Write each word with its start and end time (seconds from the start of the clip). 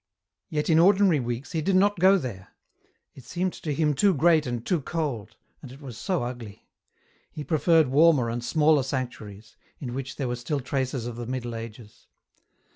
24 0.49 0.49
EN 0.49 0.49
ROUTE. 0.49 0.57
Yet, 0.57 0.69
in 0.71 0.79
ordinary 0.79 1.19
weeks 1.19 1.51
he 1.51 1.61
did 1.61 1.75
not 1.75 1.99
go 1.99 2.17
there; 2.17 2.47
it 3.13 3.23
seemed 3.23 3.53
to 3.53 3.71
him 3.71 3.93
too 3.93 4.15
great 4.15 4.47
and 4.47 4.65
too 4.65 4.81
cold, 4.81 5.35
and 5.61 5.71
it 5.71 5.79
was 5.79 5.95
so 5.95 6.23
ugly. 6.23 6.67
He 7.29 7.43
preferred 7.43 7.85
warmer 7.87 8.27
and 8.27 8.43
smaller 8.43 8.81
sanctuaries, 8.81 9.57
in 9.79 9.93
which 9.93 10.15
there 10.15 10.27
were 10.27 10.35
still 10.35 10.59
traces 10.59 11.05
of 11.05 11.17
the 11.17 11.27
Middle 11.27 11.53
Ages. 11.53 12.07